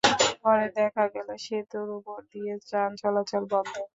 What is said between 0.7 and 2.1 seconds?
দেখা গেল সেতুর